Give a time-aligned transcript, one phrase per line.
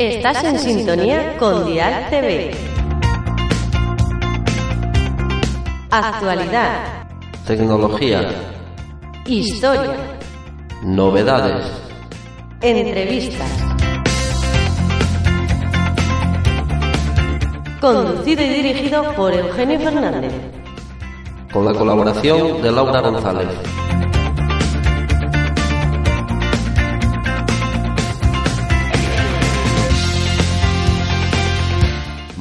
[0.00, 2.52] Estás en sintonía con Dial TV.
[5.90, 7.04] Actualidad.
[7.46, 8.30] Tecnología.
[9.26, 9.92] Historia.
[10.82, 11.66] Novedades.
[12.62, 13.50] Entrevistas.
[17.82, 20.32] Conducido y dirigido por Eugenio Fernández.
[21.52, 23.48] Con la colaboración de Laura González.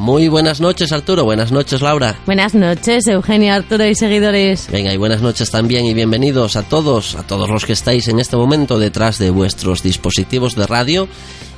[0.09, 1.23] Muy buenas noches, Arturo.
[1.23, 2.17] Buenas noches, Laura.
[2.25, 4.67] Buenas noches, Eugenio, Arturo y seguidores.
[4.71, 8.19] Venga, y buenas noches también y bienvenidos a todos, a todos los que estáis en
[8.19, 11.07] este momento detrás de vuestros dispositivos de radio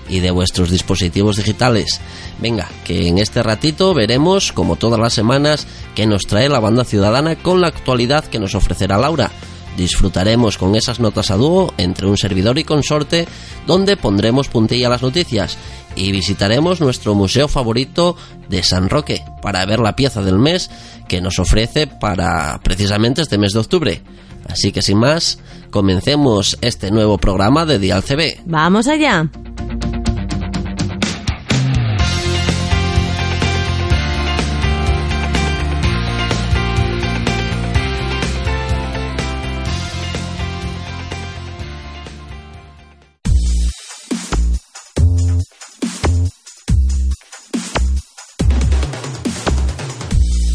[0.09, 2.01] y de vuestros dispositivos digitales.
[2.41, 5.65] Venga, que en este ratito veremos, como todas las semanas,
[5.95, 9.31] qué nos trae la banda ciudadana con la actualidad que nos ofrecerá Laura.
[9.77, 13.25] Disfrutaremos con esas notas a dúo entre un servidor y consorte,
[13.65, 15.57] donde pondremos puntilla a las noticias
[15.95, 18.15] y visitaremos nuestro museo favorito
[18.49, 20.69] de San Roque para ver la pieza del mes
[21.07, 24.01] que nos ofrece para precisamente este mes de octubre.
[24.49, 28.41] Así que sin más, comencemos este nuevo programa de Dial CB.
[28.45, 29.29] Vamos allá.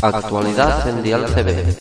[0.02, 1.78] Actualidad en Dial CB.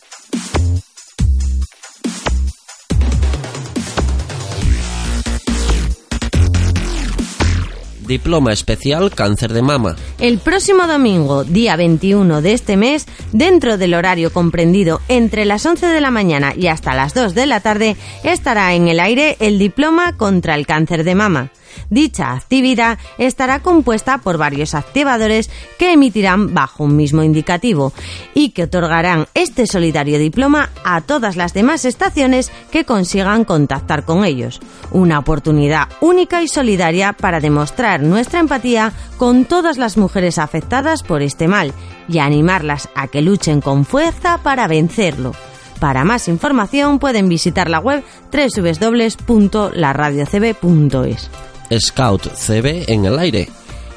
[8.06, 9.96] Diploma especial cáncer de mama.
[10.18, 15.86] El próximo domingo, día 21 de este mes, dentro del horario comprendido entre las 11
[15.86, 19.58] de la mañana y hasta las 2 de la tarde, estará en el aire el
[19.58, 21.50] diploma contra el cáncer de mama.
[21.90, 27.92] Dicha actividad estará compuesta por varios activadores que emitirán bajo un mismo indicativo
[28.34, 34.24] y que otorgarán este solidario diploma a todas las demás estaciones que consigan contactar con
[34.24, 34.60] ellos.
[34.90, 41.22] Una oportunidad única y solidaria para demostrar nuestra empatía con todas las mujeres afectadas por
[41.22, 41.72] este mal
[42.08, 45.32] y animarlas a que luchen con fuerza para vencerlo.
[45.80, 51.30] Para más información pueden visitar la web www.laradiocb.es.
[51.78, 53.48] Scout CB en el aire.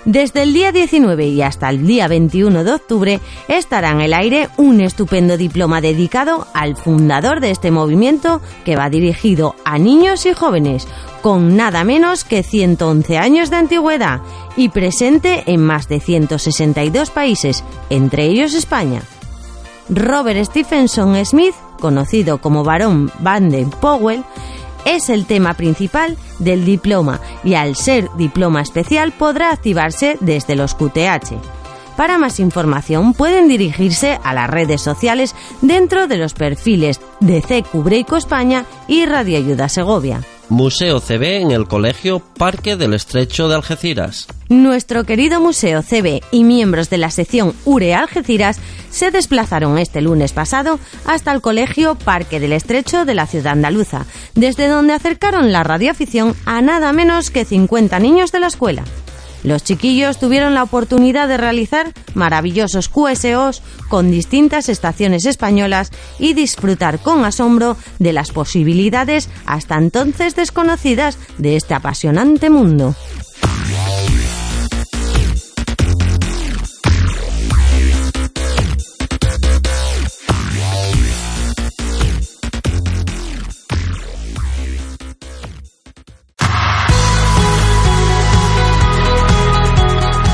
[0.05, 4.47] Desde el día 19 y hasta el día 21 de octubre estará en el aire
[4.57, 10.33] un estupendo diploma dedicado al fundador de este movimiento que va dirigido a niños y
[10.33, 10.87] jóvenes
[11.21, 14.21] con nada menos que 111 años de antigüedad
[14.55, 19.01] y presente en más de 162 países, entre ellos España.
[19.89, 24.23] Robert Stephenson Smith, conocido como Barón Vanden Powell,
[24.95, 30.73] es el tema principal del diploma y al ser diploma especial podrá activarse desde los
[30.73, 31.33] QTH.
[31.95, 38.13] Para más información pueden dirigirse a las redes sociales dentro de los perfiles de CQ
[38.15, 40.21] España y Radio Ayuda Segovia.
[40.49, 44.27] Museo CB en el Colegio Parque del Estrecho de Algeciras.
[44.49, 50.33] Nuestro querido Museo CB y miembros de la sección URE Algeciras se desplazaron este lunes
[50.33, 55.63] pasado hasta el Colegio Parque del Estrecho de la ciudad andaluza, desde donde acercaron la
[55.63, 58.83] radioafición a nada menos que 50 niños de la escuela.
[59.43, 66.99] Los chiquillos tuvieron la oportunidad de realizar maravillosos QSOs con distintas estaciones españolas y disfrutar
[66.99, 72.95] con asombro de las posibilidades hasta entonces desconocidas de este apasionante mundo.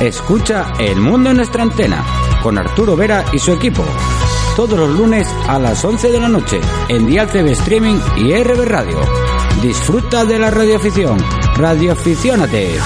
[0.06, 2.06] Escucha El Mundo en nuestra antena
[2.44, 3.84] con Arturo Vera y su equipo.
[4.56, 8.66] Todos los lunes a las 11 de la noche en Dial TV Streaming y RB
[8.66, 9.00] Radio.
[9.64, 11.18] Disfruta de la radioafición.
[11.56, 12.78] Radioaficiónate.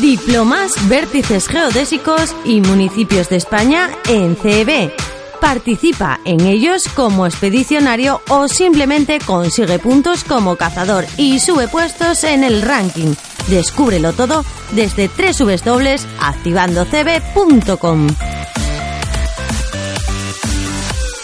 [0.00, 5.13] Diplomas, vértices geodésicos y municipios de España en CEB.
[5.40, 12.44] Participa en ellos como expedicionario o simplemente consigue puntos como cazador y sube puestos en
[12.44, 13.14] el ranking.
[13.48, 18.06] Descúbrelo todo desde www.activandocb.com.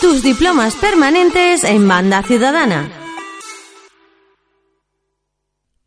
[0.01, 2.91] Tus diplomas permanentes en Banda Ciudadana.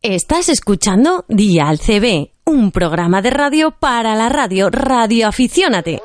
[0.02, 6.02] Estás escuchando Día al CB, un programa de radio para la radio Radio Aficiónate.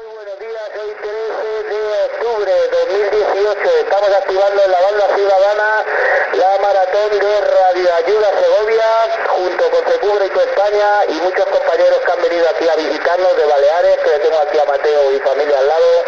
[2.67, 5.85] 2018 estamos activando en la banda ciudadana
[6.35, 8.85] la maratón de Radio Ayuda Segovia
[9.29, 13.97] junto con Secúbrico España y muchos compañeros que han venido aquí a visitarnos de Baleares,
[13.99, 16.05] que tengo aquí a Mateo y familia al lado.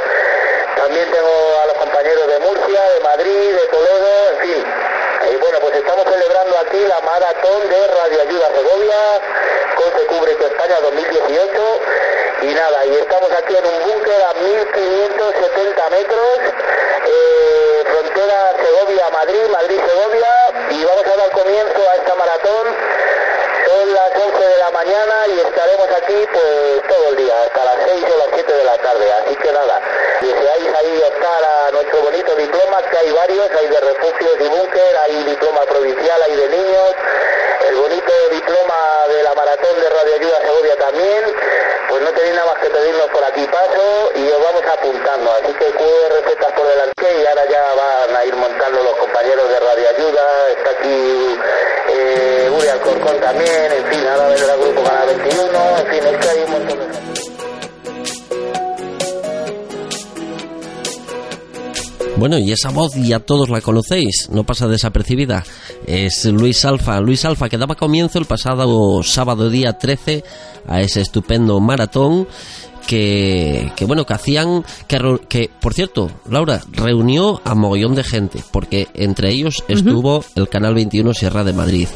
[0.77, 4.65] También tengo a los compañeros de Murcia, de Madrid, de Toledo, en fin.
[5.29, 8.97] Y bueno, pues estamos celebrando aquí la maratón de Radio Ayuda Segovia
[9.77, 11.81] con Secúbrico España 2018
[12.43, 16.39] y nada, y estamos aquí en un búnker a 1570 metros,
[17.05, 20.29] eh, frontera Segovia-Madrid, Madrid-Segovia,
[20.71, 22.67] y vamos a dar comienzo a esta maratón.
[23.67, 27.77] Son las 11 de la mañana y estaremos aquí pues todo el día, hasta las
[27.87, 29.13] 6 o las 7 de la tarde.
[29.13, 29.81] Así que nada,
[32.11, 36.23] a nuestro bonito diploma, que hay varios, hay de refugios y búnker, hay diploma provincial,
[36.23, 36.95] hay de niños,
[37.69, 41.25] el bonito diploma de la maratón de Radio Ayuda Segovia también.
[41.89, 45.33] Pues no tenéis nada más que pedirnos por aquí paso y os vamos apuntando.
[45.33, 49.49] Así que QR recetas por delante y ahora ya van a ir montando los compañeros
[49.49, 50.23] de Radio Ayuda.
[50.51, 51.39] Está aquí
[51.89, 56.29] eh, Uri Alcorcón también, en fin, ahora vendrá grupo Canal 21, en fin, es que
[56.29, 57.20] hay un montón de
[62.21, 65.43] Bueno, y esa voz ya todos la conocéis, no pasa desapercibida.
[65.87, 67.01] Es Luis Alfa.
[67.01, 70.23] Luis Alfa que daba comienzo el pasado sábado día 13
[70.69, 72.29] a ese estupendo maratón
[72.91, 74.99] que, que bueno, que hacían, que,
[75.29, 80.75] que, por cierto, Laura, reunió a mogollón de gente, porque entre ellos estuvo el Canal
[80.75, 81.87] 21 Sierra de Madrid,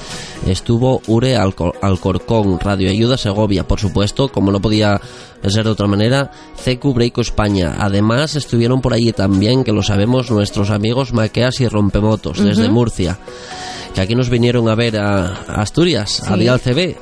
[0.46, 5.00] estuvo Ure Alco- Alcorcón, Radio Ayuda Segovia, por supuesto, como no podía
[5.48, 6.30] ser de otra manera,
[6.64, 7.74] CQ Breiko España.
[7.80, 13.18] Además, estuvieron por allí también, que lo sabemos, nuestros amigos Maqueas y Rompemotos, desde Murcia
[13.94, 16.96] que aquí nos vinieron a ver a, a Asturias, a Dial CB.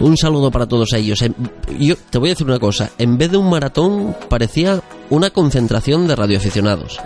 [0.00, 1.24] Un saludo para todos ellos.
[1.78, 6.06] Yo te voy a decir una cosa, en vez de un maratón parecía una concentración
[6.06, 6.98] de radioaficionados.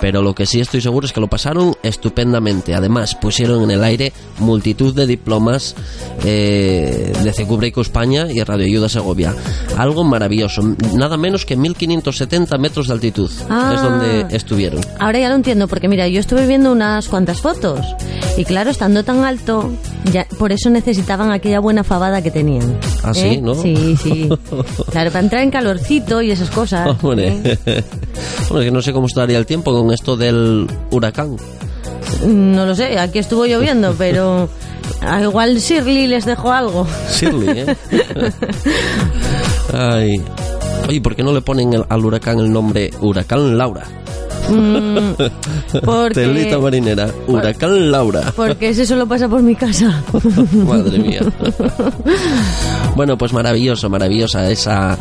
[0.00, 2.74] Pero lo que sí estoy seguro es que lo pasaron estupendamente.
[2.74, 5.74] Además, pusieron en el aire multitud de diplomas
[6.24, 9.34] eh, de CQ Breiko España y Radio Ayuda Segovia.
[9.76, 10.62] Algo maravilloso.
[10.94, 13.30] Nada menos que 1570 metros de altitud.
[13.48, 13.72] Ah.
[13.74, 14.80] Es donde estuvieron.
[14.98, 17.80] Ahora ya lo entiendo, porque mira, yo estuve viendo unas cuantas fotos
[18.36, 19.70] y claro, estando tan alto,
[20.12, 22.78] ya, por eso necesitaban aquella buena fabada que tenían.
[23.02, 23.40] Ah, sí, ¿Eh?
[23.40, 23.54] ¿no?
[23.54, 24.28] Sí, sí.
[24.90, 26.86] Claro, para entrar en calorcito y esas cosas.
[27.32, 27.58] Hombre.
[28.50, 31.36] bueno, que no sé cómo estaría el tiempo con esto del huracán.
[32.26, 34.48] No lo sé, aquí estuvo lloviendo, pero
[35.22, 36.86] igual Shirley les dejó algo.
[37.12, 37.76] Shirley, ¿eh?
[39.72, 40.22] Ay.
[40.88, 43.82] Oye, ¿por qué no le ponen el- al huracán el nombre Huracán Laura?
[44.48, 48.32] Mm, porque, Telita marinera, Huracán Laura.
[48.36, 50.02] porque ese solo pasa por mi casa.
[50.52, 51.20] Madre mía.
[52.94, 54.96] Bueno, pues maravilloso, maravillosa esa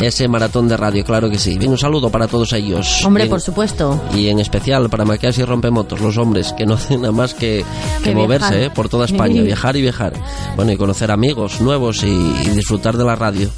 [0.00, 1.56] ese maratón de radio, claro que sí.
[1.58, 3.04] Bien, un saludo para todos ellos.
[3.04, 4.00] Hombre, Bien, por supuesto.
[4.14, 7.64] Y en especial para Maqueas y Rompemotos, los hombres que no hacen nada más que,
[8.02, 8.66] que Que moverse.
[8.66, 8.70] ¿eh?
[8.70, 10.12] por toda España, viajar y viajar.
[10.56, 13.48] Bueno, y conocer amigos nuevos y, y disfrutar de la radio.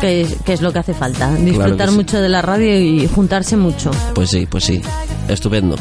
[0.00, 1.34] Que es, que es lo que hace falta.
[1.34, 1.96] Disfrutar que sí.
[1.96, 3.90] mucho de la radio y juntarse mucho.
[4.14, 4.80] Pues sí, pues sí.
[5.28, 5.76] Estupendo.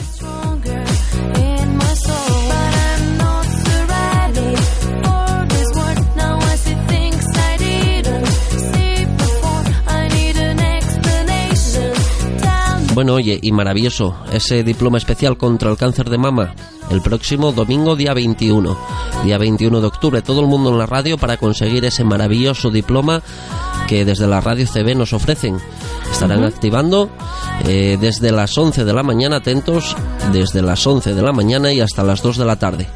[12.98, 16.56] Bueno, oye, y maravilloso, ese diploma especial contra el cáncer de mama,
[16.90, 18.76] el próximo domingo día 21,
[19.24, 23.22] día 21 de octubre, todo el mundo en la radio para conseguir ese maravilloso diploma
[23.88, 25.60] que desde la radio CB nos ofrecen.
[26.12, 27.12] Estarán activando
[27.68, 29.96] eh, desde las 11 de la mañana, atentos,
[30.34, 32.88] desde las 11 de la mañana y hasta las 2 de la tarde.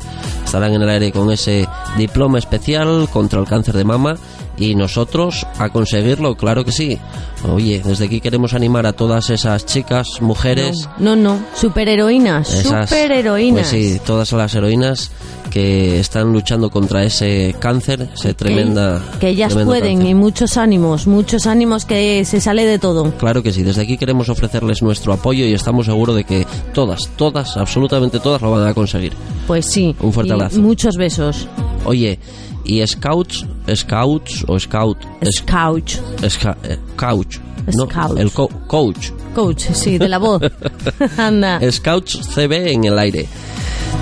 [0.43, 4.15] Estarán en el aire con ese diploma especial contra el cáncer de mama
[4.57, 6.97] y nosotros a conseguirlo, claro que sí.
[7.51, 13.69] Oye, desde aquí queremos animar a todas esas chicas, mujeres, No, no, superheroínas, esas, superheroínas.
[13.69, 15.11] pues sí, todas las heroínas
[15.49, 20.11] que están luchando contra ese cáncer, ese tremenda que ellas tremendo pueden cáncer.
[20.11, 23.11] y muchos ánimos, muchos ánimos que se sale de todo.
[23.17, 27.09] Claro que sí, desde aquí queremos ofrecerles nuestro apoyo y estamos seguros de que todas,
[27.17, 29.13] todas, absolutamente todas lo van a conseguir.
[29.47, 29.95] Pues sí.
[29.99, 30.61] Un fuerte abrazo.
[30.61, 31.47] Muchos besos.
[31.85, 32.19] Oye,
[32.65, 35.95] y Scouts, Scouts o Scout, es- Couch.
[36.23, 37.37] Sca- eh, Couch,
[37.75, 37.87] no,
[38.17, 40.41] el co- coach, Coach, sí, de la voz.
[41.17, 41.59] Anda.
[41.71, 43.27] Scouts CB en el aire.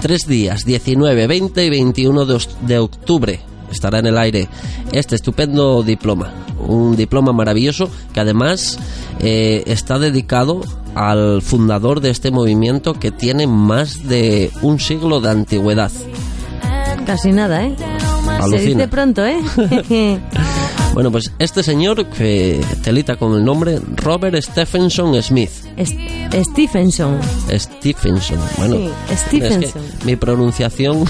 [0.01, 3.39] Tres días, 19, 20 y 21 de, de octubre
[3.71, 4.47] estará en el aire
[4.91, 6.31] este estupendo diploma.
[6.59, 8.79] Un diploma maravilloso que además
[9.19, 10.61] eh, está dedicado
[10.95, 15.91] al fundador de este movimiento que tiene más de un siglo de antigüedad.
[17.05, 17.75] Casi nada, ¿eh?
[17.77, 18.59] Se Alucina.
[18.59, 19.39] dice pronto, ¿eh?
[20.93, 25.51] Bueno, pues este señor que telita con el nombre Robert Stephenson Smith.
[26.33, 27.19] Stephenson.
[27.53, 28.39] Stephenson.
[28.57, 29.83] Bueno, Sí, es Stephenson.
[29.99, 31.05] que mi pronunciación,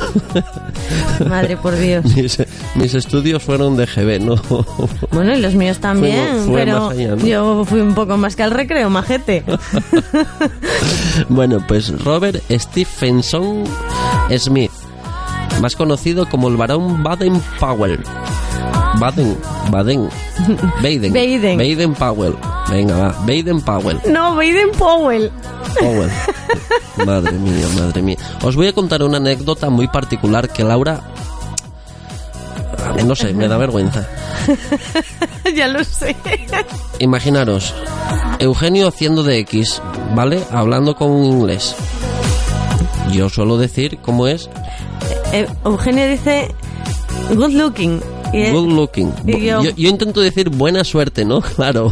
[1.30, 2.04] Madre por Dios.
[2.16, 2.38] mis,
[2.76, 4.36] mis estudios fueron de GB, ¿no?
[5.12, 7.26] Bueno, y los míos también, Fue- fue pero más allá, ¿no?
[7.26, 9.44] yo fui un poco más que al recreo, majete.
[11.30, 13.64] bueno, pues Robert Stephenson
[14.38, 14.72] Smith,
[15.60, 18.04] más conocido como el varón Baden Powell.
[19.00, 19.38] Baden,
[19.72, 20.10] Baden,
[20.82, 21.58] Baden, Baden.
[21.58, 22.36] Baden Powell.
[22.70, 24.00] Venga, va, Baden Powell.
[24.08, 25.32] No, Baden Powell.
[25.80, 26.10] Powell.
[27.06, 28.18] Madre mía, madre mía.
[28.44, 31.02] Os voy a contar una anécdota muy particular que Laura.
[33.06, 34.08] No sé, me da vergüenza.
[35.56, 36.16] ya lo sé.
[37.00, 37.74] Imaginaros,
[38.40, 39.82] Eugenio haciendo de X,
[40.16, 40.44] ¿vale?
[40.52, 41.76] Hablando con un inglés.
[43.12, 44.50] Yo suelo decir cómo es
[45.34, 46.50] Eh, Eugenio dice
[47.36, 48.00] good looking.
[48.32, 49.12] Y, good looking.
[49.26, 51.42] y yo- Yo, yo intento decir buena suerte, ¿no?
[51.56, 51.92] Claro.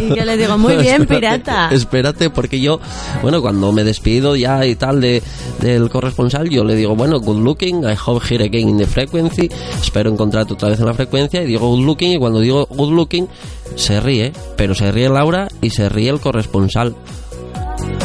[0.00, 1.68] y yo le digo, muy bien, pirata.
[1.70, 2.80] Espérate, porque yo,
[3.20, 5.22] bueno, cuando me despido ya y tal de,
[5.60, 9.50] del corresponsal, yo le digo, bueno, good looking, I hope here again in the frequency,
[9.78, 12.92] espero encontrarte otra vez en la frecuencia, y digo good looking, y cuando digo good
[12.94, 13.28] looking,
[13.76, 16.94] se ríe, pero se ríe Laura y se ríe el corresponsal.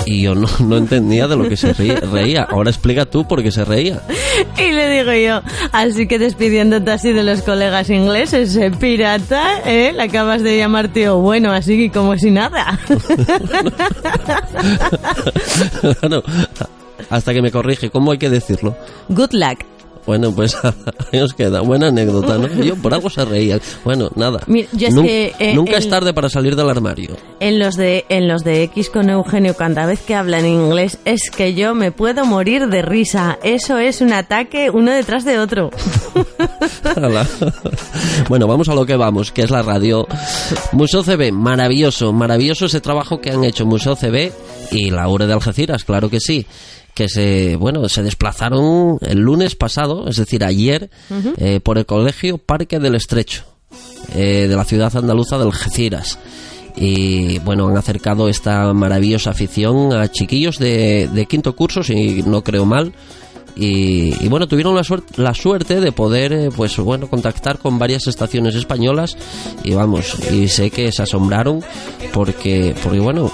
[0.10, 2.44] Y yo no, no entendía de lo que se reía.
[2.44, 4.02] Ahora explica tú por qué se reía.
[4.58, 9.92] Y le digo yo, así que despidiéndote así de los colegas ingleses, eh, pirata, ¿eh?
[9.94, 12.80] Le acabas de llamar tío bueno, así que como si nada.
[16.00, 16.24] Claro,
[17.10, 18.76] hasta que me corrige, ¿cómo hay que decirlo?
[19.10, 19.77] Good luck.
[20.08, 20.58] Bueno, pues
[21.14, 21.62] ahí os queda.
[21.62, 22.48] Buena anécdota, ¿no?
[22.64, 23.60] Yo por algo se reía.
[23.84, 24.40] Bueno, nada.
[24.48, 27.16] Mira, yo es Nun- que, eh, nunca el- es tarde para salir del armario.
[27.40, 30.98] En los de en los de X con Eugenio, cada vez que hablan en inglés,
[31.06, 33.38] es que yo me puedo morir de risa.
[33.44, 35.70] Eso es un ataque uno detrás de otro.
[38.30, 40.08] Bueno, vamos a lo que vamos, que es la radio.
[40.72, 44.32] Museo CB, maravilloso, maravilloso ese trabajo que han hecho Museo CB
[44.72, 46.46] y la URE de Algeciras, claro que sí.
[46.98, 50.90] Que se, bueno, se desplazaron el lunes pasado, es decir, ayer,
[51.38, 53.44] eh, por el Colegio Parque del Estrecho,
[54.16, 56.18] eh, de la ciudad andaluza de Algeciras.
[56.76, 62.44] Y bueno, han acercado esta maravillosa afición a chiquillos de, de quinto curso, si no
[62.44, 62.94] creo mal,
[63.56, 67.80] y, y bueno, tuvieron la suerte, la suerte de poder, eh, pues bueno, contactar con
[67.80, 69.18] varias estaciones españolas.
[69.64, 71.64] Y vamos, y sé que se asombraron
[72.14, 73.32] porque, porque bueno,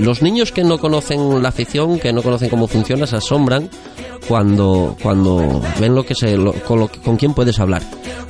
[0.00, 3.68] los niños que no conocen la afición, que no conocen cómo funciona, se asombran
[4.28, 7.82] cuando, cuando ven lo que se, lo- con, lo con quién puedes hablar.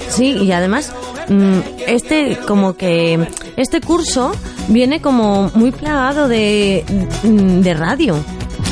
[0.08, 0.92] Sí, y además
[1.28, 3.26] mm, este como que
[3.56, 4.32] este curso
[4.68, 6.84] viene como muy plagado de,
[7.22, 8.16] mm, de radio.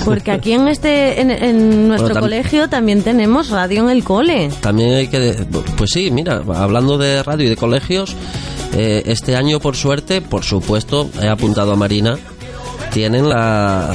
[0.05, 4.03] Porque aquí en este en, en nuestro Bueno, tam- colegio también tenemos radio en el
[4.03, 4.51] cole.
[4.61, 8.17] También hay que, pues sí, mira, hablando de radio y de colegios,
[8.77, 12.19] eh, este año por suerte, por supuesto, he apuntado a Marina,
[12.93, 13.91] tienen la,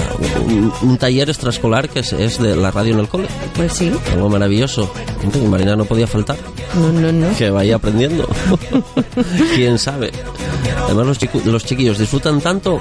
[0.46, 3.27] un, un taller extraescolar que es, es de la radio en el cole.
[3.56, 3.92] Pues sí.
[4.13, 4.92] Algo maravilloso.
[5.34, 6.38] Y Marina no podía faltar.
[6.75, 7.36] No, no, no.
[7.38, 8.27] Que vaya aprendiendo.
[9.56, 10.12] Quién sabe.
[10.86, 12.80] Además los, chicu- los chiquillos disfrutan tanto.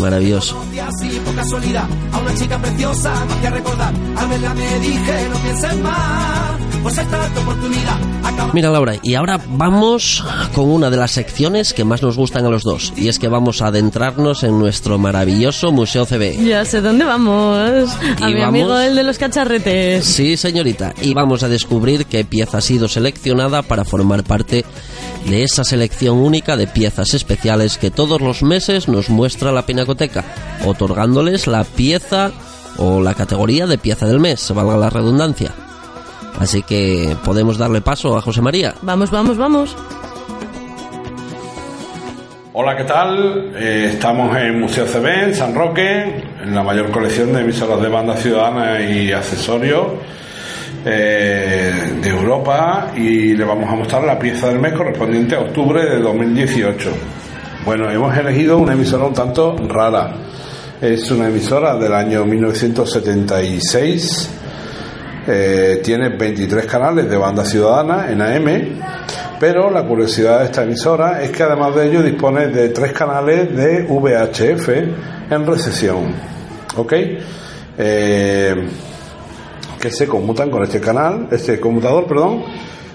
[0.00, 0.62] Maravilloso.
[0.82, 5.38] así por casualidad a una chica preciosa más que recordar al verla me dije no
[5.38, 6.50] pienses más
[6.86, 10.22] pues esta es tu oportunidad acaba Mira Laura, y ahora vamos
[10.54, 12.92] con una de las secciones que más nos gustan a los dos.
[12.96, 16.44] Y es que vamos a adentrarnos en nuestro maravilloso Museo CB.
[16.46, 17.90] Ya sé dónde vamos.
[18.22, 20.04] A Y mi vamos- amigo el de los cacharretes.
[20.04, 20.94] Sí, señorita.
[21.02, 24.64] Y vamos a descubrir qué pieza ha sido seleccionada para formar parte
[25.28, 30.24] de esa selección única de piezas especiales que todos los meses nos muestra la Pinacoteca,
[30.64, 32.30] otorgándoles la pieza
[32.78, 35.52] o la categoría de pieza del mes, valga la redundancia.
[36.38, 38.74] Así que podemos darle paso a José María.
[38.82, 39.76] Vamos, vamos, vamos.
[42.52, 43.52] Hola, ¿qué tal?
[43.54, 47.88] Eh, estamos en Museo CB, en San Roque, en la mayor colección de emisoras de
[47.88, 49.88] banda ciudadana y accesorios
[50.84, 55.84] eh, de Europa y le vamos a mostrar la pieza del mes correspondiente a octubre
[55.84, 56.90] de 2018.
[57.64, 60.14] Bueno, hemos elegido una emisora un tanto rara.
[60.80, 64.35] Es una emisora del año 1976
[65.28, 68.78] Eh, tiene 23 canales de banda ciudadana en AM,
[69.40, 73.54] pero la curiosidad de esta emisora es que además de ello dispone de tres canales
[73.56, 74.68] de VHF
[75.30, 76.14] en recesión.
[76.76, 76.92] ¿Ok?
[77.78, 78.54] Eh,
[79.80, 82.44] que se conmutan con este canal, este conmutador, perdón,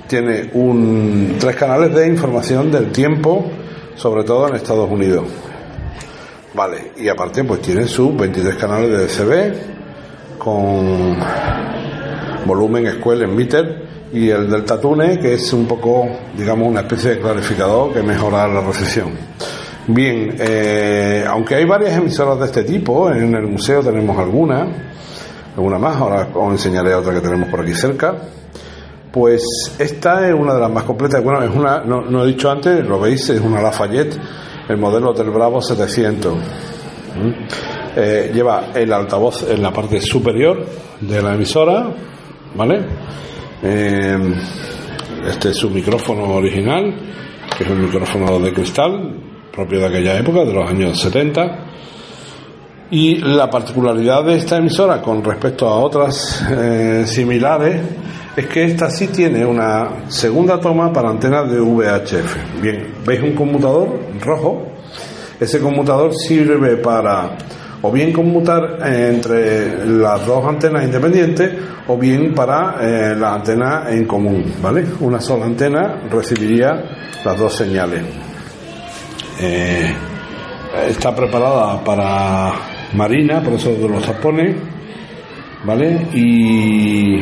[0.07, 3.51] tiene un, tres canales de información del tiempo,
[3.95, 5.25] sobre todo en Estados Unidos.
[6.53, 11.15] Vale, y aparte pues tiene sus 23 canales de DCB con
[12.45, 16.07] volumen, escuela, meter y el Delta Tune que es un poco,
[16.37, 19.11] digamos, una especie de clarificador que mejora la recesión.
[19.87, 24.67] Bien, eh, aunque hay varias emisoras de este tipo, en el museo tenemos algunas,
[25.55, 28.15] alguna más, ahora os enseñaré otra que tenemos por aquí cerca.
[29.11, 29.43] Pues
[29.77, 31.21] esta es una de las más completas.
[31.21, 34.17] Bueno, es una, no, no he dicho antes, lo veis, es una Lafayette,
[34.69, 36.33] el modelo del Bravo 700.
[36.33, 37.31] ¿Mm?
[37.97, 40.65] Eh, lleva el altavoz en la parte superior
[41.01, 41.89] de la emisora,
[42.55, 42.81] ¿vale?
[43.63, 44.17] Eh,
[45.27, 46.93] este es su micrófono original,
[47.57, 49.15] que es un micrófono de cristal,
[49.51, 51.65] propio de aquella época, de los años 70.
[52.91, 57.81] Y la particularidad de esta emisora con respecto a otras eh, similares
[58.35, 62.61] es que esta sí tiene una segunda toma para antenas de VHF.
[62.61, 64.67] Bien, ¿veis un conmutador rojo?
[65.39, 67.37] Ese conmutador sirve para
[67.81, 71.51] o bien conmutar entre las dos antenas independientes
[71.91, 74.85] o bien para eh, la antena en común, ¿vale?
[75.01, 76.69] Una sola antena recibiría
[77.25, 78.03] las dos señales.
[79.41, 79.93] Eh,
[80.87, 82.53] está preparada para
[82.93, 84.55] marina, por eso de los tapones,
[85.65, 86.07] ¿vale?
[86.13, 87.17] Y,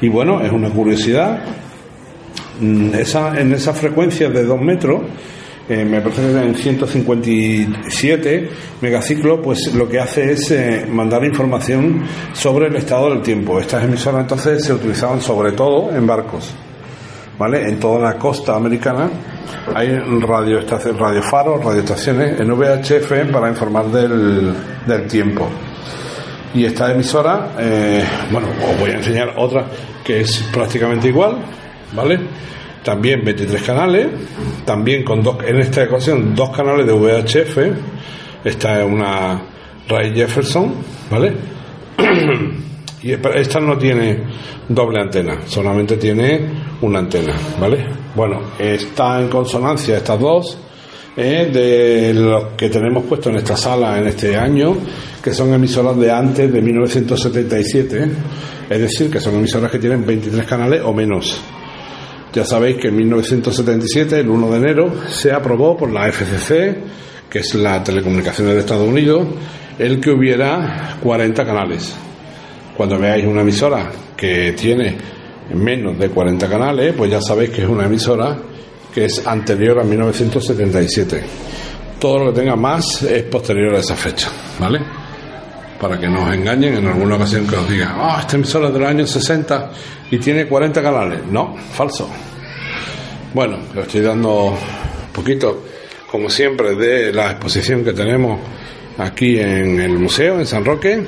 [0.00, 1.40] y bueno, es una curiosidad.
[2.60, 5.02] Mm, Esa, en esa frecuencia de 2 metros,
[5.68, 12.04] eh, me parece que en 157 megaciclos, pues lo que hace es eh, mandar información
[12.32, 13.60] sobre el estado del tiempo.
[13.60, 16.54] Estas emisoras entonces se utilizaban sobre todo en barcos.
[17.38, 17.68] ¿Vale?
[17.68, 19.08] En toda la costa americana
[19.74, 24.54] hay radioestaciones, radiofaros, radioestaciones en VHF para informar del,
[24.86, 25.48] del tiempo.
[26.54, 29.66] Y esta emisora, eh, bueno, os voy a enseñar otra
[30.02, 31.36] que es prácticamente igual,
[31.92, 32.18] ¿vale?
[32.88, 34.06] También 23 canales,
[34.64, 37.58] también con dos, en esta ocasión dos canales de VHF.
[38.42, 39.42] Esta es una
[39.86, 40.72] Ray Jefferson,
[41.10, 41.34] ¿vale?
[43.02, 44.24] Y esta no tiene
[44.70, 46.40] doble antena, solamente tiene
[46.80, 47.84] una antena, ¿vale?
[48.16, 50.58] Bueno, está en consonancia estas dos
[51.14, 54.74] eh, de los que tenemos puesto en esta sala en este año,
[55.22, 58.10] que son emisoras de antes de 1977,
[58.70, 61.38] es decir, que son emisoras que tienen 23 canales o menos.
[62.32, 66.76] Ya sabéis que en 1977, el 1 de enero, se aprobó por la FCC,
[67.28, 69.26] que es la Telecomunicaciones de Estados Unidos,
[69.78, 71.94] el que hubiera 40 canales.
[72.76, 74.96] Cuando veáis una emisora que tiene
[75.54, 78.36] menos de 40 canales, pues ya sabéis que es una emisora
[78.92, 81.22] que es anterior a 1977.
[81.98, 84.97] Todo lo que tenga más es posterior a esa fecha, ¿vale?
[85.80, 88.74] Para que no os engañen en alguna ocasión que os digan, ah, esta emisora es
[88.74, 89.70] del año 60
[90.10, 91.20] y tiene 40 canales.
[91.30, 92.10] No, falso.
[93.32, 95.62] Bueno, os estoy dando un poquito,
[96.10, 98.40] como siempre, de la exposición que tenemos
[98.98, 101.06] aquí en el museo, en San Roque.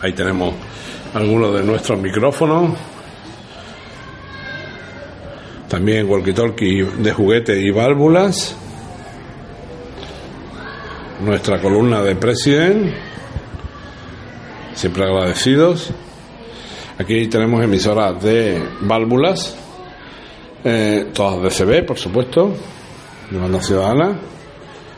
[0.00, 0.54] Ahí tenemos
[1.14, 2.74] algunos de nuestros micrófonos.
[5.68, 8.56] También walkie-talkie de juguete y válvulas.
[11.24, 13.09] Nuestra columna de President.
[14.80, 15.90] Siempre agradecidos.
[16.96, 19.54] Aquí tenemos emisoras de válvulas.
[20.64, 22.54] eh, todas de CB, por supuesto.
[23.30, 24.18] De banda ciudadana.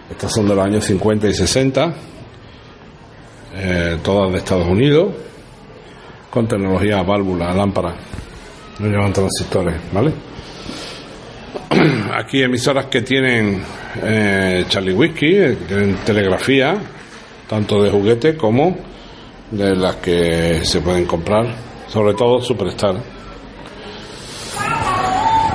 [0.08, 1.94] Estas son de los años 50 y 60
[3.56, 5.12] eh, todas de Estados Unidos,
[6.30, 7.92] con tecnología válvula, lámpara,
[8.78, 10.12] no llevan transistores, ¿vale?
[12.14, 13.60] Aquí emisoras que tienen
[14.00, 16.76] eh, Charlie Whiskey, eh, que tienen telegrafía,
[17.48, 18.91] tanto de juguete como
[19.52, 21.46] de las que se pueden comprar,
[21.88, 22.96] sobre todo Superstar.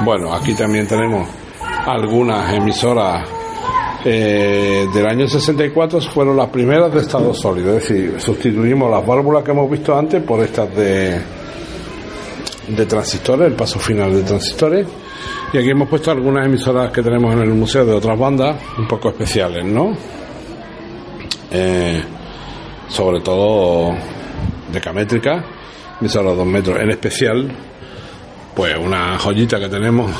[0.06, 1.28] Bueno, aquí también tenemos
[1.86, 3.28] algunas emisoras
[4.06, 9.44] eh, del año 64 fueron las primeras de estado sólido, es decir, sustituimos las válvulas
[9.44, 11.20] que hemos visto antes por estas de,
[12.70, 14.88] de transistores, el paso final de transistores.
[15.52, 18.88] Y aquí hemos puesto algunas emisoras que tenemos en el museo de otras bandas, un
[18.88, 19.94] poco especiales, ¿no?
[21.52, 22.04] Eh,
[22.90, 23.96] sobre todo
[24.72, 25.44] decamétrica,
[26.00, 27.52] emisoras 2 metros, en especial,
[28.56, 30.12] pues una joyita que tenemos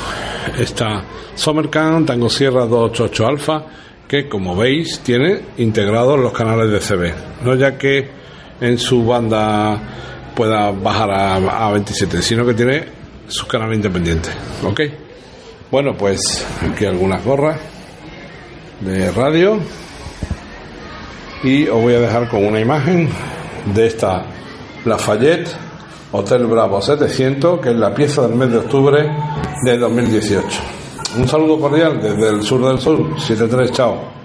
[0.58, 1.02] esta
[1.34, 3.64] Sommercam Tango Sierra 288 Alfa
[4.06, 8.08] que como veis tiene integrados los canales de CB no ya que
[8.60, 9.80] en su banda
[10.38, 12.84] pueda bajar a, a 27, sino que tiene
[13.26, 14.32] sus canales independientes.
[14.64, 14.80] ¿Ok?
[15.68, 17.60] Bueno, pues aquí algunas gorras
[18.80, 19.58] de radio
[21.42, 23.08] y os voy a dejar con una imagen
[23.74, 24.24] de esta
[24.84, 25.48] Lafayette
[26.12, 29.10] Hotel Bravo 700, que es la pieza del mes de octubre
[29.64, 30.46] de 2018.
[31.18, 34.17] Un saludo cordial desde el sur del sur, 73, chao.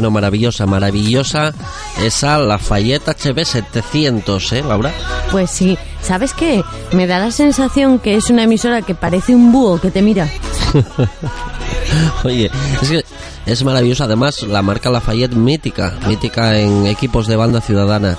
[0.02, 1.54] Bueno, maravillosa, maravillosa
[2.02, 4.92] esa Lafayette HB 700, ¿eh, Laura?
[5.30, 6.64] Pues sí, ¿sabes qué?
[6.92, 10.28] Me da la sensación que es una emisora que parece un búho que te mira.
[12.24, 12.50] Oye,
[12.82, 13.06] es que
[13.46, 14.06] es maravillosa.
[14.06, 18.18] Además, la marca Lafayette mítica, mítica en equipos de banda ciudadana.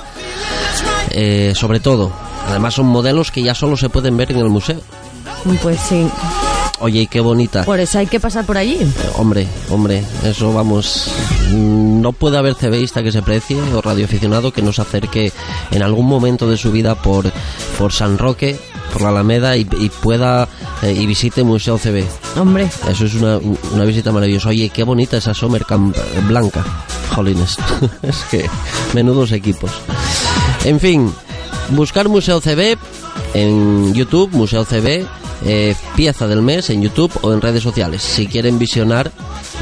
[1.11, 2.13] Eh, sobre todo,
[2.49, 4.81] además son modelos que ya solo se pueden ver en el museo.
[5.61, 6.07] Pues sí,
[6.83, 7.65] Oye, qué bonita.
[7.65, 8.77] por eso hay que pasar por allí.
[9.17, 11.07] Hombre, hombre, eso vamos.
[11.53, 15.33] No puede haber CBista que se precie o radioaficionado que nos acerque
[15.71, 17.31] en algún momento de su vida por,
[17.79, 18.59] por San Roque,
[18.93, 20.49] por la Alameda y, y pueda
[20.83, 22.05] eh, y visite Museo CB.
[22.37, 24.49] Hombre, Eso es una, una visita maravillosa.
[24.49, 26.65] Oye, qué bonita esa Sommercamp blanca.
[27.15, 27.59] Jolines.
[28.03, 28.51] es que
[28.93, 29.71] menudos equipos.
[30.65, 31.15] En fin,
[31.71, 32.77] buscar Museo CB
[33.35, 35.07] en YouTube, Museo CB,
[35.45, 38.03] eh, pieza del mes en YouTube o en redes sociales.
[38.03, 39.11] Si quieren visionar,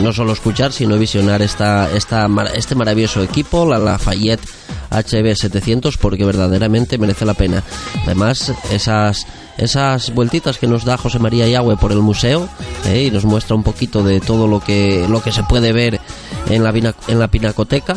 [0.00, 4.46] no solo escuchar, sino visionar esta, esta, este maravilloso equipo, la Lafayette
[4.90, 7.62] HB 700, porque verdaderamente merece la pena.
[8.04, 12.48] Además, esas esas vueltitas que nos da José María Yagüe por el museo
[12.86, 16.00] eh, y nos muestra un poquito de todo lo que lo que se puede ver
[16.48, 17.96] en la en la pinacoteca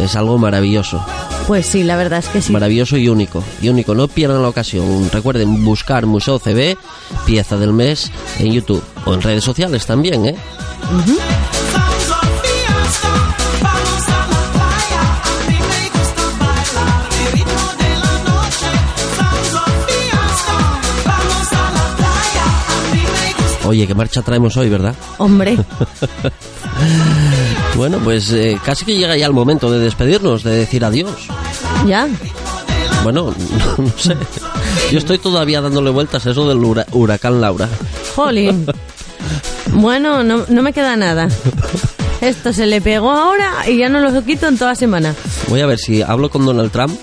[0.00, 1.04] es algo maravilloso
[1.50, 2.52] pues sí, la verdad es que sí.
[2.52, 3.92] maravilloso y único y único.
[3.92, 5.10] No pierdan la ocasión.
[5.12, 6.76] Recuerden buscar Museo CB
[7.26, 10.36] pieza del mes en YouTube o en redes sociales también eh
[23.64, 25.56] oye qué marcha traemos hoy verdad Hombre,
[27.76, 31.28] bueno pues eh, casi que llega ya el momento de despedirnos de decir adiós
[31.86, 32.06] ya.
[33.02, 33.34] Bueno,
[33.78, 34.14] no, sé.
[34.92, 37.66] Yo estoy todavía dándole vueltas a eso del hura- huracán Laura.
[38.14, 38.66] Jolín.
[39.72, 41.28] Bueno, no, no me queda nada.
[42.20, 45.14] Esto se le pegó ahora y ya no lo quito en toda semana.
[45.48, 46.94] Voy a ver si hablo con Donald Trump,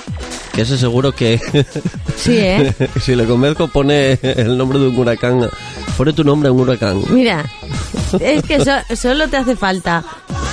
[0.54, 1.40] que ese seguro que
[2.16, 2.76] Sí, ¿eh?
[3.02, 5.50] si le convenzco pone el nombre de un huracán.
[5.98, 7.02] Pone tu nombre en un huracán.
[7.10, 7.44] Mira,
[8.20, 10.04] es que so- solo te hace falta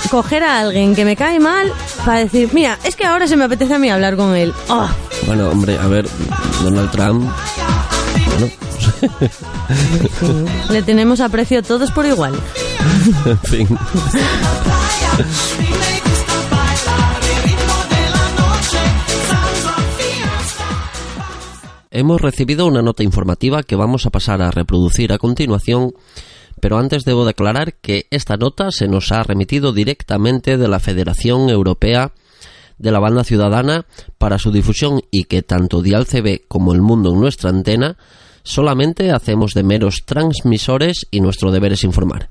[0.09, 1.71] coger a alguien que me cae mal
[2.05, 4.53] para decir, mira, es que ahora se me apetece a mí hablar con él.
[4.69, 4.87] Oh,
[5.25, 6.07] Bueno, hombre, a ver,
[6.63, 7.29] Donald Trump.
[8.27, 8.51] Bueno,
[10.69, 12.33] le tenemos aprecio todos por igual.
[13.25, 13.67] en fin.
[21.91, 25.93] Hemos recibido una nota informativa que vamos a pasar a reproducir a continuación,
[26.59, 31.49] pero antes debo declarar que esta nota se nos ha remitido directamente de la Federación
[31.49, 32.11] Europea
[32.77, 33.85] de la Banda Ciudadana
[34.17, 37.97] para su difusión y que tanto Dial CB como el mundo en nuestra antena
[38.43, 42.29] solamente hacemos de meros transmisores y nuestro deber es informar.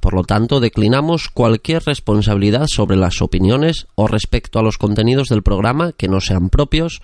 [0.00, 5.42] Por lo tanto, declinamos cualquier responsabilidad sobre las opiniones o respecto a los contenidos del
[5.42, 7.00] programa que no sean propios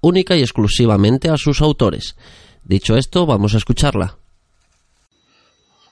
[0.00, 2.16] única y exclusivamente a sus autores.
[2.62, 4.18] Dicho esto, vamos a escucharla.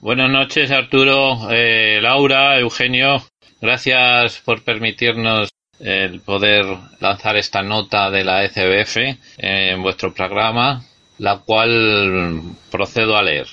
[0.03, 3.23] Buenas noches, Arturo, eh, Laura, Eugenio.
[3.61, 6.65] Gracias por permitirnos el poder
[6.99, 8.97] lanzar esta nota de la ECBF
[9.39, 10.83] en vuestro programa,
[11.19, 12.41] la cual
[12.73, 13.47] procedo a leer.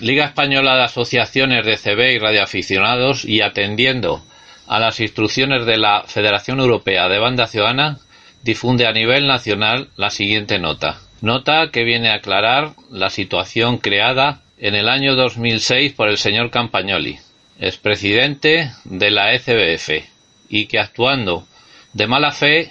[0.00, 4.24] Liga Española de Asociaciones de CB y Radioaficionados y atendiendo
[4.66, 7.98] a las instrucciones de la Federación Europea de Banda Ciudadana,
[8.42, 11.00] difunde a nivel nacional la siguiente nota.
[11.20, 16.52] Nota que viene a aclarar la situación creada en el año 2006 por el señor
[16.52, 17.18] Campagnoli,
[17.58, 20.06] expresidente de la ECBF,
[20.48, 21.48] y que actuando
[21.92, 22.70] de mala fe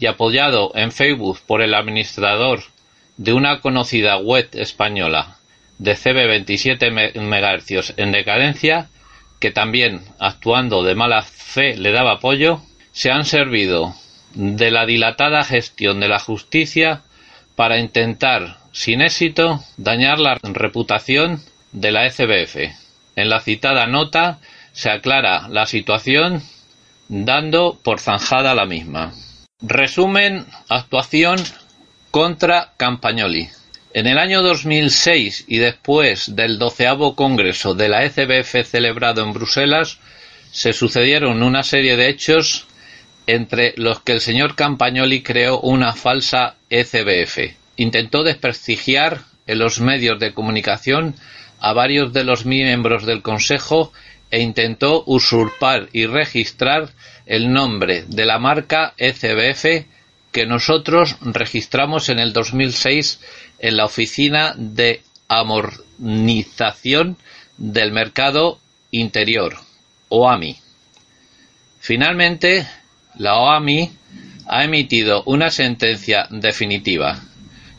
[0.00, 2.62] y apoyado en Facebook por el administrador
[3.18, 5.36] de una conocida web española
[5.76, 8.88] de CB 27 MHz en decadencia,
[9.38, 12.62] que también actuando de mala fe le daba apoyo,
[12.92, 13.94] se han servido
[14.32, 17.02] de la dilatada gestión de la justicia
[17.54, 22.56] para intentar, sin éxito, dañar la reputación de la ECBF.
[23.16, 24.38] En la citada nota
[24.72, 26.44] se aclara la situación
[27.08, 29.12] dando por zanjada la misma.
[29.60, 31.42] Resumen, actuación
[32.12, 33.48] contra Campagnoli.
[33.94, 39.98] En el año 2006 y después del doceavo Congreso de la ECBF celebrado en Bruselas,
[40.52, 42.68] se sucedieron una serie de hechos
[43.26, 47.58] entre los que el señor Campagnoli creó una falsa ECBF.
[47.78, 51.14] Intentó desprestigiar en los medios de comunicación
[51.58, 53.92] a varios de los miembros del Consejo
[54.30, 56.90] e intentó usurpar y registrar
[57.24, 59.86] el nombre de la marca ECBF
[60.32, 63.20] que nosotros registramos en el 2006
[63.58, 67.16] en la Oficina de Amortización
[67.56, 68.60] del Mercado
[68.90, 69.56] Interior,
[70.08, 70.56] OAMI.
[71.80, 72.66] Finalmente,
[73.16, 73.90] la OAMI
[74.46, 77.20] ha emitido una sentencia definitiva.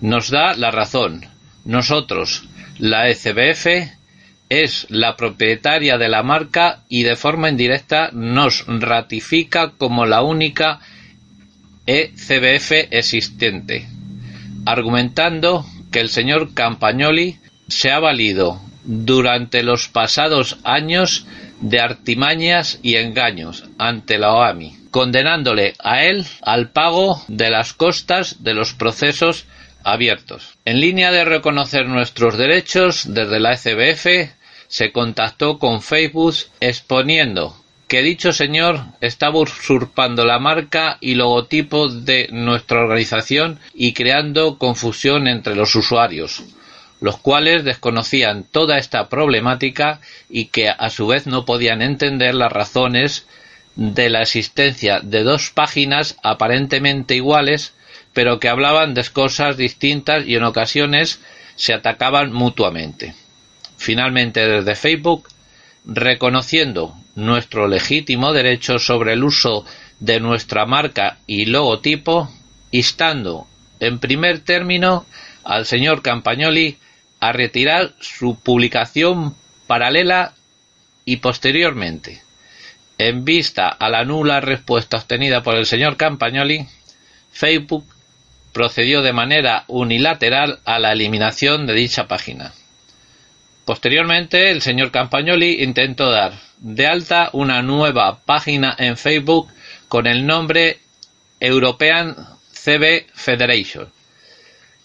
[0.01, 1.25] Nos da la razón.
[1.65, 3.67] Nosotros, la ECBF,
[4.49, 10.79] es la propietaria de la marca y de forma indirecta nos ratifica como la única
[11.85, 13.87] ECBF existente,
[14.65, 21.27] argumentando que el señor Campagnoli se ha valido durante los pasados años
[21.61, 28.43] de artimañas y engaños ante la OAMI, condenándole a él al pago de las costas
[28.43, 29.45] de los procesos
[30.65, 34.31] En línea de reconocer nuestros derechos, desde la ECBF
[34.67, 37.55] se contactó con Facebook exponiendo
[37.89, 45.27] que dicho señor estaba usurpando la marca y logotipo de nuestra organización y creando confusión
[45.27, 46.43] entre los usuarios,
[47.01, 52.51] los cuales desconocían toda esta problemática y que a su vez no podían entender las
[52.51, 53.25] razones
[53.75, 57.73] de la existencia de dos páginas aparentemente iguales,
[58.13, 61.21] pero que hablaban de cosas distintas y en ocasiones
[61.55, 63.13] se atacaban mutuamente.
[63.77, 65.27] Finalmente, desde Facebook,
[65.85, 69.65] reconociendo nuestro legítimo derecho sobre el uso
[69.99, 72.29] de nuestra marca y logotipo,
[72.71, 73.47] instando,
[73.79, 75.05] en primer término,
[75.43, 76.77] al señor Campagnoli
[77.19, 79.35] a retirar su publicación
[79.67, 80.33] paralela
[81.05, 82.21] y posteriormente,
[82.97, 86.67] en vista a la nula respuesta obtenida por el señor Campagnoli,
[87.31, 87.85] Facebook
[88.53, 92.53] procedió de manera unilateral a la eliminación de dicha página.
[93.65, 99.47] Posteriormente, el señor Campagnoli intentó dar de alta una nueva página en Facebook
[99.87, 100.79] con el nombre
[101.39, 102.15] European
[102.51, 103.91] CB Federation,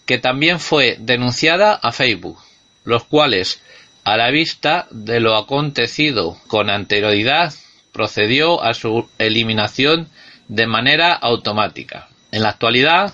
[0.05, 2.37] que también fue denunciada a Facebook,
[2.83, 3.61] los cuales,
[4.03, 7.53] a la vista de lo acontecido con anterioridad,
[7.91, 10.09] procedió a su eliminación
[10.47, 12.07] de manera automática.
[12.31, 13.13] En la actualidad,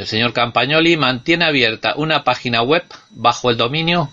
[0.00, 4.10] el señor Campagnoli mantiene abierta una página web bajo el dominio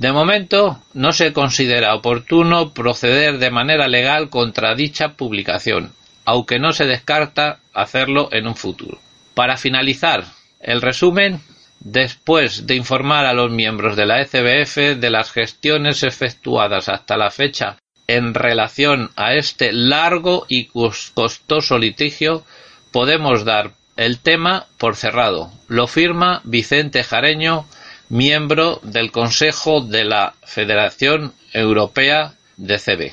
[0.00, 5.92] De momento, no se considera oportuno proceder de manera legal contra dicha publicación,
[6.24, 8.98] aunque no se descarta hacerlo en un futuro.
[9.34, 10.24] Para finalizar
[10.58, 11.42] el resumen,
[11.80, 17.30] después de informar a los miembros de la ECBF de las gestiones efectuadas hasta la
[17.30, 22.42] fecha en relación a este largo y costoso litigio,
[22.90, 25.52] podemos dar el tema por cerrado.
[25.68, 27.66] Lo firma Vicente Jareño,
[28.10, 33.12] Miembro del Consejo de la Federación Europea de Cb.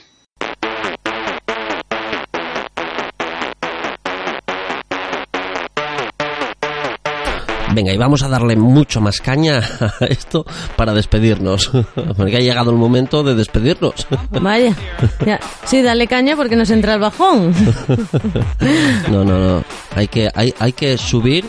[7.76, 11.70] Venga, y vamos a darle mucho más caña a esto para despedirnos,
[12.18, 14.08] porque ha llegado el momento de despedirnos.
[14.32, 14.76] Vaya,
[15.24, 15.40] ya.
[15.64, 17.54] sí, dale caña porque nos entra el bajón.
[19.12, 19.64] No, no, no,
[19.96, 21.46] hay que, hay, hay que subir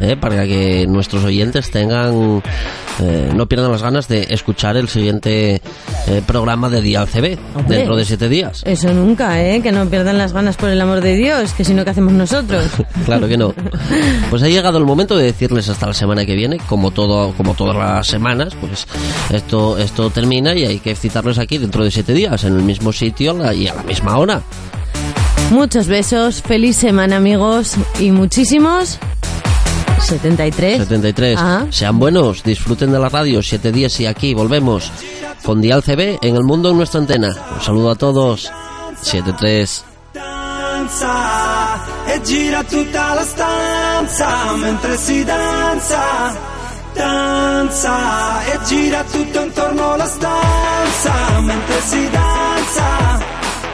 [0.00, 2.42] eh, para que nuestros oyentes tengan,
[3.00, 5.60] eh, no pierdan las ganas de escuchar el siguiente
[6.06, 7.76] eh, programa de Dial CB Hombre.
[7.76, 8.62] dentro de siete días.
[8.64, 9.60] Eso nunca, ¿eh?
[9.62, 12.12] Que no pierdan las ganas por el amor de Dios, que si no, ¿qué hacemos
[12.12, 12.64] nosotros?
[13.04, 13.54] Claro que no.
[14.28, 17.54] Pues ha llegado el momento de decirles hasta la semana que viene, como todo, como
[17.54, 18.86] todas las semanas, pues
[19.30, 22.92] esto, esto termina y hay que citarles aquí dentro de siete días, en el mismo
[22.92, 24.42] sitio y a la misma hora.
[25.50, 28.98] Muchos besos, feliz semana, amigos, y muchísimos.
[30.10, 30.78] 73.
[30.78, 31.38] 73.
[31.38, 31.66] Ah.
[31.70, 34.90] Sean buenos, disfruten de la radio, siete días y aquí volvemos
[35.44, 37.28] con Dial CB en el mundo en nuestra antena.
[37.54, 38.50] Un saludo a todos.
[39.02, 39.84] 73.
[40.12, 46.36] danza e gira tutta la stanza mentre si danza,
[46.94, 53.18] danza e gira tutto intorno alla stanza mentre si danza,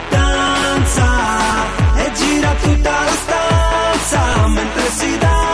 [0.09, 1.09] danza
[1.95, 5.46] e gira tutta la stanza mentre si danza,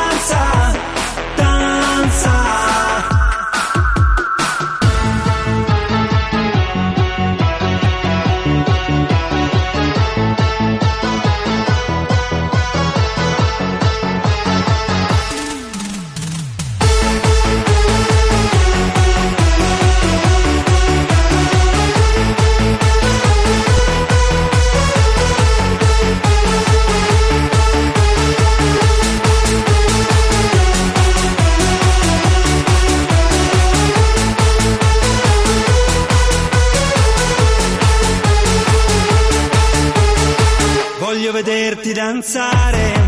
[41.73, 43.02] poterti danzare.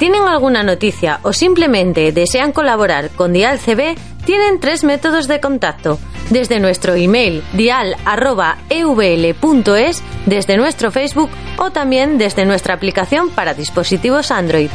[0.00, 5.98] Tienen alguna noticia o simplemente desean colaborar con Dial CB, tienen tres métodos de contacto.
[6.30, 8.02] Desde nuestro email dial.evl.es,
[10.24, 14.70] desde nuestro Facebook o también desde nuestra aplicación para dispositivos Android.